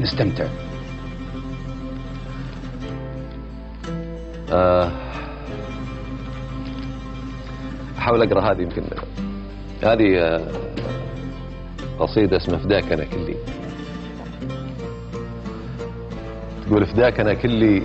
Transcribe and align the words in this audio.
نستمتع. 0.00 0.46
آه، 4.52 4.92
أحاول 7.98 8.22
أقرأ 8.22 8.52
هذه 8.52 8.62
يمكن 8.62 8.82
هذه 9.84 10.18
آه، 10.18 10.40
قصيدة 11.98 12.36
اسمها 12.36 12.58
فداك 12.58 12.92
أنا 12.92 13.04
كلي. 13.04 13.36
تقول 16.66 16.86
فداك 16.86 17.20
أنا 17.20 17.34
كلي 17.34 17.82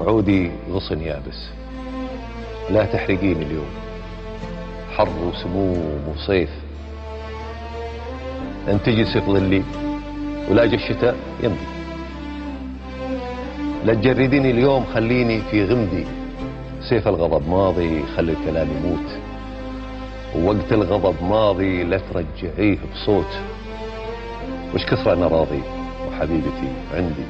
عودي 0.00 0.50
غصن 0.70 1.00
يابس. 1.00 1.48
لا 2.70 2.84
تحرقيني 2.84 3.42
اليوم. 3.42 3.70
حر 4.96 5.08
وسموم 5.08 6.08
وصيف. 6.08 6.50
ان 8.68 8.82
تجي 8.82 9.04
سيف 9.04 9.24
ظلي 9.24 9.62
ولا 10.50 10.66
جا 10.66 10.74
الشتاء 10.74 11.16
يمضي. 11.42 11.66
لا 13.84 13.94
تجرديني 13.94 14.50
اليوم 14.50 14.84
خليني 14.84 15.40
في 15.50 15.64
غمدي. 15.64 16.06
سيف 16.88 17.08
الغضب 17.08 17.48
ماضي 17.48 18.02
خلي 18.16 18.32
الكلام 18.32 18.68
يموت. 18.76 19.18
ووقت 20.36 20.72
الغضب 20.72 21.14
ماضي 21.22 21.82
لا 21.82 22.00
ترجعيه 22.12 22.78
بصوت. 22.94 23.32
وش 24.74 24.84
كثر 24.84 25.12
أنا 25.12 25.26
راضي 25.26 25.62
وحبيبتي 26.08 26.68
عندي. 26.94 27.26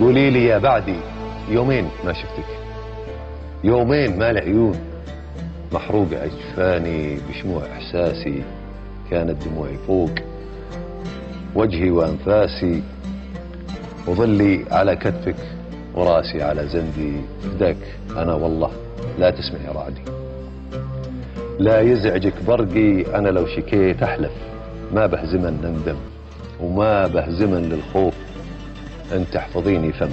قولي 0.00 0.30
لي 0.30 0.44
يا 0.44 0.58
بعدي 0.58 0.96
يومين 1.50 1.88
ما 2.04 2.12
شفتك. 2.12 2.48
يومين 3.64 4.18
ما 4.18 4.30
العيون. 4.30 4.76
محروقة 5.72 6.24
أجفاني 6.24 7.18
بشموع 7.28 7.62
إحساسي 7.72 8.42
كانت 9.10 9.46
دموعي 9.46 9.76
فوق. 9.86 10.10
وجهي 11.54 11.90
وأنفاسي 11.90 12.82
وظلي 14.06 14.64
على 14.70 14.96
كتفك 14.96 15.36
ورأسي 15.94 16.42
على 16.42 16.68
زندي 16.68 17.12
فداك 17.42 17.76
أنا 18.16 18.34
والله 18.34 18.70
لا 19.18 19.30
تسمعي 19.30 19.74
رعدي. 19.74 20.02
لا 21.58 21.80
يزعجك 21.80 22.44
برقي 22.46 23.18
أنا 23.18 23.28
لو 23.28 23.46
شكيت 23.46 24.02
أحلف. 24.02 24.32
ما 24.94 25.06
به 25.06 25.24
زمن 25.24 25.60
نندم 25.62 25.96
وما 26.60 27.06
به 27.06 27.30
زمن 27.30 27.62
للخوف. 27.68 28.14
أن 29.12 29.24
تحفظيني 29.32 29.92
فم 29.92 30.10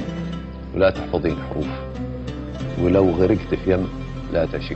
ولا 0.75 0.89
تحفظين 0.89 1.35
حروف. 1.49 1.67
ولو 2.83 3.09
غرقت 3.09 3.55
في 3.65 3.73
يم 3.73 3.87
لا 4.33 4.45
تشكي 4.45 4.75